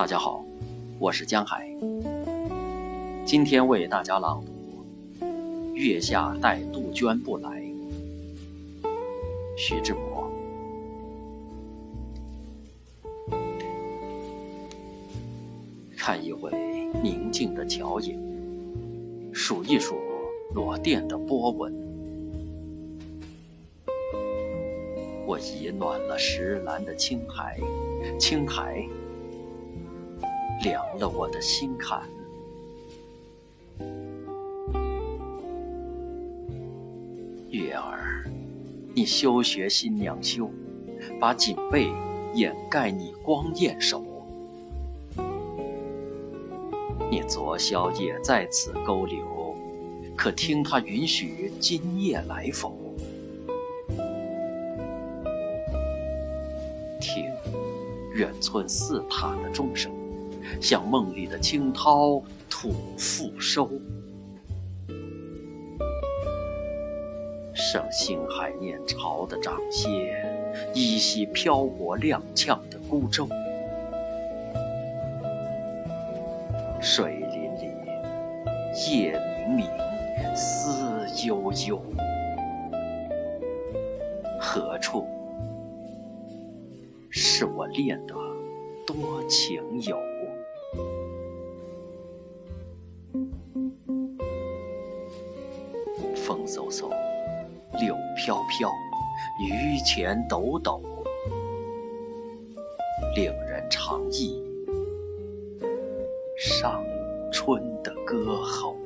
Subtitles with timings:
[0.00, 0.42] 大家好，
[0.98, 1.70] 我是江海。
[3.26, 5.26] 今天为大家朗读
[5.74, 7.60] 《月下待杜鹃不来》，
[9.58, 10.32] 徐志摩。
[15.98, 16.50] 看一回
[17.02, 18.18] 宁静的桥影，
[19.34, 19.96] 数一数
[20.54, 21.74] 落电的波纹，
[25.26, 27.60] 我已暖了石栏的青苔，
[28.18, 28.82] 青苔。
[30.62, 32.02] 凉了我的心坎。
[37.48, 38.24] 月儿，
[38.94, 40.50] 你休学新娘羞，
[41.18, 41.90] 把锦被
[42.34, 44.04] 掩盖你光艳手。
[47.10, 49.56] 你昨宵也在此勾留，
[50.16, 52.76] 可听他允许今夜来否？
[57.00, 57.24] 听
[58.14, 59.90] 远村寺塔的钟声。
[60.60, 63.70] 像梦里的惊涛，吐复收。
[67.54, 70.24] 圣心还念潮的掌歇，
[70.74, 73.28] 依稀漂泊踉跄的孤舟。
[76.80, 77.70] 水林里，
[78.90, 81.82] 夜冥冥，思悠悠。
[84.40, 85.06] 何处
[87.10, 88.14] 是我恋的
[88.86, 89.98] 多情友？
[96.14, 96.88] 风嗖嗖，
[97.78, 98.70] 柳飘飘，
[99.48, 100.80] 榆钱抖抖，
[103.16, 104.42] 令人长忆
[106.36, 106.84] 上
[107.32, 108.76] 春的歌喉。